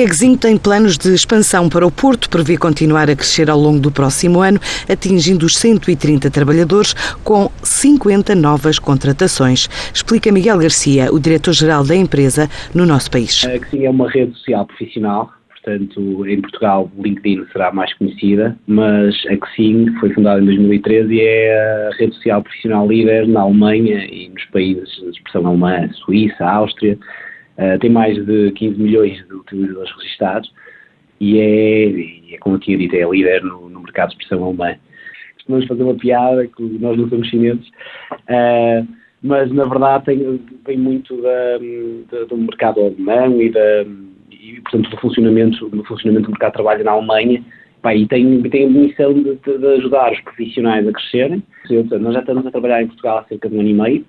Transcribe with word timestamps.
Exim 0.00 0.34
tem 0.34 0.56
planos 0.56 0.96
de 0.96 1.12
expansão 1.12 1.68
para 1.68 1.86
o 1.86 1.90
Porto, 1.90 2.30
prevê 2.30 2.56
continuar 2.56 3.10
a 3.10 3.14
crescer 3.14 3.50
ao 3.50 3.58
longo 3.58 3.78
do 3.78 3.92
próximo 3.92 4.40
ano, 4.40 4.58
atingindo 4.88 5.44
os 5.44 5.58
130 5.58 6.30
trabalhadores, 6.30 6.94
com 7.22 7.50
50 7.62 8.34
novas 8.34 8.78
contratações. 8.78 9.68
Explica 9.92 10.32
Miguel 10.32 10.58
Garcia, 10.58 11.12
o 11.12 11.20
diretor-geral 11.20 11.84
da 11.84 11.94
empresa 11.94 12.48
no 12.74 12.86
nosso 12.86 13.10
país. 13.10 13.44
A 13.44 13.54
Exim 13.54 13.84
é 13.84 13.90
uma 13.90 14.10
rede 14.10 14.32
social 14.38 14.64
profissional 14.64 15.30
portanto, 15.62 16.26
em 16.26 16.40
Portugal 16.40 16.90
LinkedIn 16.98 17.44
será 17.52 17.70
mais 17.70 17.92
conhecida, 17.94 18.56
mas 18.66 19.14
a 19.26 19.46
Xing 19.54 19.92
foi 20.00 20.10
fundada 20.14 20.40
em 20.40 20.46
2013 20.46 21.12
e 21.12 21.20
é 21.20 21.88
a 21.88 21.96
rede 21.96 22.14
social 22.14 22.42
profissional 22.42 22.88
líder 22.88 23.28
na 23.28 23.42
Alemanha 23.42 24.06
e 24.06 24.30
nos 24.30 24.44
países 24.46 24.88
de 24.96 25.10
expressão 25.10 25.46
alemã, 25.46 25.86
Suíça, 25.92 26.44
Áustria. 26.46 26.98
Uh, 27.60 27.78
tem 27.78 27.90
mais 27.90 28.16
de 28.24 28.52
15 28.52 28.80
milhões 28.80 29.26
de 29.26 29.34
utilizadores 29.34 29.92
registados 29.96 30.50
e 31.20 31.38
é, 31.38 32.34
é 32.34 32.38
como 32.38 32.56
eu 32.56 32.60
tinha 32.60 32.78
dito, 32.78 32.96
é 32.96 33.04
líder 33.04 33.44
no, 33.44 33.68
no 33.68 33.80
mercado 33.82 34.08
de 34.08 34.14
expressão 34.14 34.42
alemã. 34.42 34.74
Costumamos 35.34 35.66
fazer 35.66 35.82
uma 35.82 35.94
piada 35.94 36.46
que 36.46 36.62
nós 36.62 36.96
não 36.96 37.08
somos 37.10 37.28
chineses, 37.28 37.68
uh, 38.12 38.88
mas 39.22 39.52
na 39.52 39.66
verdade 39.66 40.06
tem, 40.06 40.40
vem 40.66 40.78
muito 40.78 41.20
da, 41.20 41.58
da, 42.10 42.24
do 42.24 42.36
mercado 42.38 42.80
alemão 42.80 43.42
e 43.42 43.50
da 43.50 43.84
e, 44.40 44.60
portanto, 44.62 44.90
do 44.90 44.96
funcionamento, 44.96 45.68
do 45.68 45.84
funcionamento 45.84 46.26
do 46.26 46.30
mercado 46.30 46.50
de 46.50 46.54
trabalho 46.54 46.84
na 46.84 46.92
Alemanha. 46.92 47.44
Pá, 47.82 47.94
e 47.94 48.06
tem, 48.06 48.42
tem 48.42 48.66
a 48.66 48.68
missão 48.68 49.14
de, 49.14 49.36
de, 49.36 49.66
ajudar 49.78 50.12
os 50.12 50.20
profissionais 50.20 50.86
a 50.86 50.92
crescerem. 50.92 51.42
Nós 52.00 52.14
já 52.14 52.20
estamos 52.20 52.46
a 52.46 52.50
trabalhar 52.50 52.82
em 52.82 52.86
Portugal 52.86 53.18
há 53.18 53.24
cerca 53.24 53.48
de 53.48 53.56
um 53.56 53.60
ano 53.60 53.68
e 53.68 53.74
meio. 53.74 54.04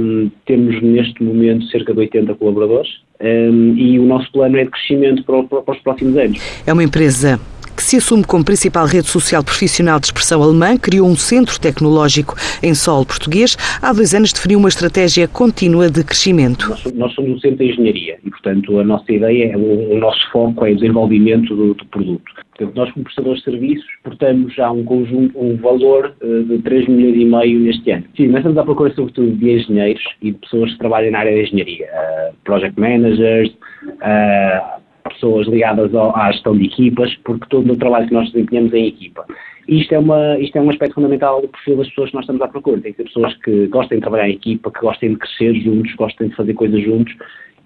Um, 0.00 0.30
temos 0.46 0.80
neste 0.80 1.22
momento 1.22 1.64
cerca 1.66 1.92
de 1.92 1.98
80 2.00 2.34
colaboradores 2.34 2.88
um, 3.20 3.74
e 3.76 3.98
o 3.98 4.04
nosso 4.04 4.30
plano 4.30 4.56
é 4.58 4.64
de 4.64 4.70
crescimento 4.70 5.24
para, 5.24 5.42
para 5.42 5.74
os 5.74 5.80
próximos 5.80 6.16
anos. 6.16 6.62
É 6.66 6.72
uma 6.72 6.84
empresa 6.84 7.40
que 7.80 7.84
se 7.86 7.96
assume 7.96 8.22
como 8.24 8.44
principal 8.44 8.84
rede 8.84 9.06
social 9.06 9.42
profissional 9.42 9.98
de 9.98 10.04
expressão 10.04 10.42
alemã, 10.42 10.76
criou 10.76 11.08
um 11.08 11.16
centro 11.16 11.58
tecnológico 11.58 12.34
em 12.62 12.74
solo 12.74 13.06
português. 13.06 13.56
Há 13.80 13.90
dois 13.90 14.14
anos 14.14 14.34
definiu 14.34 14.58
uma 14.58 14.68
estratégia 14.68 15.26
contínua 15.26 15.88
de 15.88 16.04
crescimento. 16.04 16.68
Nós, 16.94 17.14
somos 17.14 17.30
um 17.30 17.38
centro 17.38 17.56
de 17.56 17.72
engenharia 17.72 18.18
e, 18.22 18.28
portanto, 18.28 18.78
a 18.78 18.84
nossa 18.84 19.10
ideia, 19.10 19.56
o, 19.56 19.98
nosso 19.98 20.20
foco 20.30 20.66
é 20.66 20.72
o 20.72 20.74
desenvolvimento 20.74 21.56
do, 21.56 21.72
do 21.72 21.86
produto. 21.86 22.30
Portanto, 22.54 22.76
nós 22.76 22.92
como 22.92 23.04
prestadores 23.04 23.38
de 23.38 23.44
serviços 23.50 23.86
portamos 24.04 24.54
já 24.54 24.70
um 24.70 24.84
conjunto, 24.84 25.40
um 25.40 25.56
valor 25.56 26.14
uh, 26.22 26.44
de 26.44 26.58
3 26.58 26.86
milhões 26.86 27.16
e 27.16 27.24
meio 27.24 27.60
neste 27.60 27.90
ano. 27.92 28.04
Sim, 28.14 28.26
nós 28.26 28.40
estamos 28.40 28.58
à 28.58 28.62
procura 28.62 28.92
sobretudo 28.94 29.34
de 29.36 29.50
engenheiros 29.52 30.02
e 30.20 30.32
de 30.32 30.38
pessoas 30.38 30.70
que 30.72 30.78
trabalham 30.78 31.12
na 31.12 31.20
área 31.20 31.32
da 31.32 31.40
engenharia, 31.40 31.86
uh, 31.86 32.34
project 32.44 32.78
managers, 32.78 33.48
uh, 33.86 34.79
pessoas 35.14 35.46
ligadas 35.46 35.94
ao, 35.94 36.16
à 36.16 36.30
gestão 36.32 36.56
de 36.56 36.64
equipas, 36.64 37.14
porque 37.24 37.46
todo 37.48 37.72
o 37.72 37.76
trabalho 37.76 38.08
que 38.08 38.14
nós 38.14 38.30
desempenhamos 38.30 38.72
é 38.72 38.78
em 38.78 38.88
equipa. 38.88 39.24
Isto 39.68 39.94
é, 39.94 39.98
uma, 39.98 40.38
isto 40.38 40.56
é 40.56 40.60
um 40.60 40.70
aspecto 40.70 40.94
fundamental 40.94 41.42
do 41.42 41.48
perfil 41.48 41.76
das 41.76 41.88
pessoas 41.88 42.10
que 42.10 42.16
nós 42.16 42.24
estamos 42.24 42.42
à 42.42 42.48
procura. 42.48 42.80
Tem 42.80 42.92
que 42.92 42.98
ser 42.98 43.04
pessoas 43.04 43.34
que 43.38 43.66
gostem 43.68 43.98
de 43.98 44.02
trabalhar 44.02 44.28
em 44.28 44.34
equipa, 44.34 44.70
que 44.70 44.80
gostem 44.80 45.10
de 45.10 45.16
crescer 45.16 45.54
juntos, 45.60 45.94
gostem 45.94 46.28
de 46.28 46.34
fazer 46.34 46.54
coisas 46.54 46.82
juntos 46.82 47.14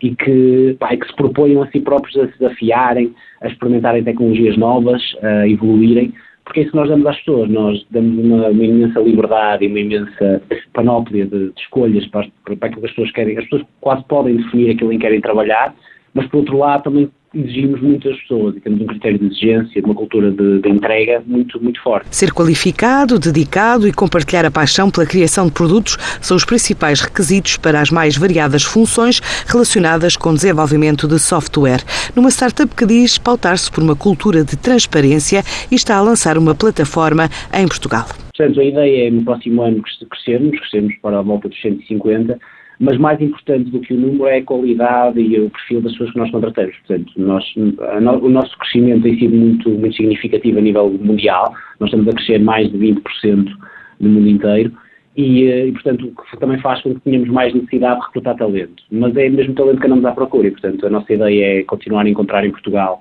e 0.02 0.14
que, 0.14 0.76
pá, 0.78 0.94
que 0.94 1.06
se 1.06 1.14
proponham 1.14 1.62
a 1.62 1.66
si 1.68 1.80
próprios 1.80 2.16
a 2.18 2.26
se 2.26 2.38
desafiarem, 2.38 3.14
a 3.40 3.48
experimentarem 3.48 4.04
tecnologias 4.04 4.56
novas, 4.56 5.02
a 5.22 5.48
evoluírem, 5.48 6.12
porque 6.44 6.60
é 6.60 6.62
isso 6.64 6.72
que 6.72 6.76
nós 6.76 6.88
damos 6.88 7.06
às 7.06 7.16
pessoas. 7.18 7.48
Nós 7.48 7.86
damos 7.90 8.22
uma, 8.22 8.48
uma 8.48 8.64
imensa 8.64 9.00
liberdade 9.00 9.64
e 9.64 9.68
uma 9.68 9.80
imensa 9.80 10.42
panóplia 10.74 11.24
de, 11.24 11.50
de 11.50 11.60
escolhas 11.60 12.06
para, 12.08 12.28
para, 12.44 12.68
aquilo 12.68 12.82
que 12.82 12.86
as 12.86 12.92
pessoas 12.92 13.12
querem. 13.12 13.38
As 13.38 13.44
pessoas 13.44 13.62
quase 13.80 14.04
podem 14.04 14.36
definir 14.36 14.72
aquilo 14.72 14.92
em 14.92 14.98
que 14.98 15.06
querem 15.06 15.20
trabalhar, 15.20 15.74
mas 16.12 16.26
por 16.26 16.38
outro 16.38 16.58
lado 16.58 16.82
também 16.82 17.10
exigimos 17.34 17.80
muitas 17.80 18.16
pessoas 18.20 18.56
e 18.56 18.60
temos 18.60 18.80
um 18.80 18.86
critério 18.86 19.18
de 19.18 19.26
exigência, 19.26 19.82
uma 19.84 19.94
cultura 19.94 20.30
de, 20.30 20.60
de, 20.60 20.68
entrega 20.68 21.22
muito, 21.26 21.62
muito 21.62 21.82
forte. 21.82 22.06
Ser 22.10 22.32
qualificado, 22.32 23.18
dedicado 23.18 23.86
e 23.88 23.92
compartilhar 23.92 24.44
a 24.44 24.50
paixão 24.50 24.90
pela 24.90 25.06
criação 25.06 25.46
de 25.46 25.52
produtos 25.52 25.96
são 26.20 26.36
os 26.36 26.44
principais 26.44 27.00
requisitos 27.00 27.56
para 27.56 27.80
as 27.80 27.90
mais 27.90 28.16
variadas 28.16 28.62
funções 28.62 29.20
relacionadas 29.46 30.16
com 30.16 30.30
o 30.30 30.34
desenvolvimento 30.34 31.06
de 31.06 31.18
software. 31.18 31.82
Numa 32.14 32.30
startup 32.30 32.74
que 32.74 32.86
diz 32.86 33.18
pautar-se 33.18 33.70
por 33.70 33.82
uma 33.82 33.96
cultura 33.96 34.44
de 34.44 34.56
transparência 34.56 35.42
e 35.70 35.74
está 35.74 35.96
a 35.96 36.02
lançar 36.02 36.38
uma 36.38 36.54
plataforma 36.54 37.28
em 37.52 37.66
Portugal. 37.66 38.06
Portanto, 38.36 38.60
a 38.60 38.64
ideia 38.64 39.08
é 39.08 39.10
no 39.10 39.24
próximo 39.24 39.62
ano 39.62 39.82
crescermos, 40.10 40.58
crescermos 40.58 40.94
para 41.02 41.18
a 41.18 41.22
volta 41.22 41.48
dos 41.48 41.60
150 41.60 42.38
mas 42.80 42.98
mais 42.98 43.20
importante 43.20 43.70
do 43.70 43.80
que 43.80 43.94
o 43.94 43.96
número 43.96 44.26
é 44.26 44.38
a 44.38 44.44
qualidade 44.44 45.20
e 45.20 45.40
o 45.40 45.50
perfil 45.50 45.80
das 45.80 45.92
pessoas 45.92 46.12
que 46.12 46.18
nós 46.18 46.30
contratamos. 46.30 46.76
Portanto, 46.78 47.12
nós, 47.16 47.44
o 47.56 48.28
nosso 48.28 48.58
crescimento 48.58 49.02
tem 49.02 49.18
sido 49.18 49.36
muito, 49.36 49.70
muito 49.70 49.96
significativo 49.96 50.58
a 50.58 50.62
nível 50.62 50.90
mundial, 50.90 51.54
nós 51.78 51.88
estamos 51.88 52.08
a 52.08 52.12
crescer 52.12 52.40
mais 52.40 52.70
de 52.70 52.78
20% 52.78 53.48
no 54.00 54.08
mundo 54.08 54.28
inteiro. 54.28 54.72
E, 55.16 55.44
eh, 55.44 55.68
e, 55.68 55.72
portanto, 55.72 56.06
o 56.06 56.22
que 56.22 56.36
também 56.38 56.58
faz 56.58 56.82
com 56.82 56.92
que 56.92 57.00
tenhamos 57.02 57.28
mais 57.28 57.54
necessidade 57.54 58.00
de 58.00 58.06
recrutar 58.06 58.36
talento. 58.36 58.82
Mas 58.90 59.16
é 59.16 59.28
mesmo 59.28 59.54
talento 59.54 59.80
que 59.80 59.86
andamos 59.86 60.04
à 60.04 60.10
procura 60.10 60.48
e, 60.48 60.50
portanto, 60.50 60.84
a 60.84 60.90
nossa 60.90 61.12
ideia 61.12 61.60
é 61.60 61.62
continuar 61.62 62.04
a 62.04 62.08
encontrar 62.08 62.44
em 62.44 62.50
Portugal 62.50 62.98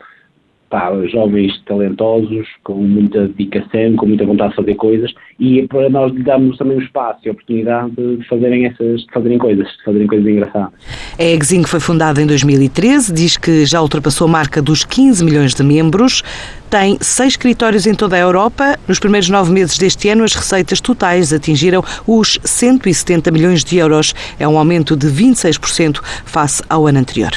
pá, 0.74 0.92
jovens 1.06 1.54
talentosos, 1.68 2.48
com 2.64 2.74
muita 2.74 3.28
dedicação, 3.28 3.96
com 3.96 4.08
muita 4.08 4.26
vontade 4.26 4.50
de 4.50 4.56
fazer 4.56 4.74
coisas 4.74 5.14
e 5.40 5.68
para 5.68 5.88
nós 5.88 6.12
lhe 6.12 6.24
darmos 6.24 6.58
também 6.58 6.78
o 6.78 6.82
espaço 6.82 7.20
e 7.24 7.30
a 7.30 7.32
oportunidade 7.32 7.92
de 7.92 8.28
fazerem 8.28 8.66
essas, 8.66 9.02
de 9.02 9.12
fazerem 9.14 9.38
coisas, 9.38 9.68
de 9.68 9.84
fazerem 9.86 10.08
coisas 10.08 10.28
engraçadas. 10.28 10.74
A 11.20 11.24
Exing 11.24 11.64
foi 11.66 11.80
fundada 11.80 12.20
em 12.20 12.26
2013, 12.26 13.14
diz 13.14 13.38
que 13.38 13.66
já 13.66 13.84
ultrapassou 13.84 14.26
a 14.26 14.32
marca 14.32 14.64
dos 14.64 14.84
15 14.84 15.24
milhões 15.24 15.54
de 15.54 15.62
membros, 15.62 16.24
tem 16.72 16.98
seis 17.02 17.34
escritórios 17.34 17.86
em 17.86 17.94
toda 17.94 18.16
a 18.16 18.20
Europa. 18.20 18.80
Nos 18.88 18.98
primeiros 18.98 19.30
nove 19.30 19.52
meses 19.52 19.78
deste 19.78 20.10
ano, 20.10 20.24
as 20.24 20.34
receitas 20.34 20.82
totais 20.82 21.32
atingiram 21.32 21.84
os 22.08 22.40
170 22.44 23.30
milhões 23.30 23.64
de 23.64 23.78
euros. 23.78 24.16
É 24.40 24.48
um 24.48 24.58
aumento 24.58 24.98
de 24.98 25.06
26% 25.06 26.00
face 26.26 26.64
ao 26.68 26.88
ano 26.88 26.98
anterior. 26.98 27.34